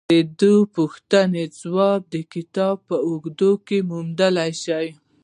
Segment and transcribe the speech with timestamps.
[0.09, 4.87] د دې پوښتنې ځواب د کتاب په اوږدو کې موندلای شئ